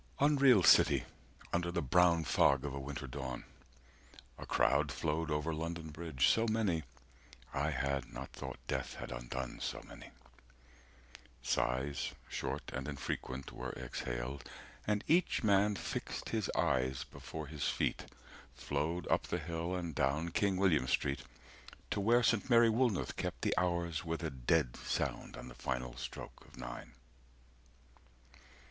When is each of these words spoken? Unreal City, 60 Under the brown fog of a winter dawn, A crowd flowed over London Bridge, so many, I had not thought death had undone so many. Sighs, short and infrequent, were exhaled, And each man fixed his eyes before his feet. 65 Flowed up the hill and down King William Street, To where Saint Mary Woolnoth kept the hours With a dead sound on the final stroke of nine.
Unreal 0.19 0.63
City, 0.63 1.01
60 1.41 1.45
Under 1.53 1.71
the 1.71 1.81
brown 1.83 2.23
fog 2.23 2.65
of 2.65 2.73
a 2.73 2.79
winter 2.79 3.05
dawn, 3.05 3.43
A 4.39 4.47
crowd 4.47 4.91
flowed 4.91 5.29
over 5.29 5.53
London 5.53 5.91
Bridge, 5.91 6.27
so 6.27 6.47
many, 6.47 6.81
I 7.53 7.69
had 7.69 8.11
not 8.11 8.33
thought 8.33 8.57
death 8.65 8.95
had 8.95 9.11
undone 9.11 9.59
so 9.61 9.83
many. 9.87 10.09
Sighs, 11.43 12.13
short 12.27 12.63
and 12.73 12.87
infrequent, 12.87 13.51
were 13.51 13.73
exhaled, 13.73 14.49
And 14.87 15.03
each 15.07 15.43
man 15.43 15.75
fixed 15.75 16.29
his 16.29 16.49
eyes 16.55 17.03
before 17.03 17.45
his 17.45 17.69
feet. 17.69 18.05
65 18.55 18.55
Flowed 18.55 19.07
up 19.07 19.27
the 19.27 19.37
hill 19.37 19.75
and 19.75 19.93
down 19.93 20.29
King 20.29 20.57
William 20.57 20.87
Street, 20.87 21.19
To 21.91 21.99
where 22.01 22.23
Saint 22.23 22.49
Mary 22.49 22.69
Woolnoth 22.71 23.15
kept 23.17 23.43
the 23.43 23.53
hours 23.55 24.03
With 24.03 24.23
a 24.23 24.31
dead 24.31 24.75
sound 24.77 25.37
on 25.37 25.47
the 25.47 25.53
final 25.53 25.95
stroke 25.95 26.43
of 26.47 26.57
nine. 26.57 26.93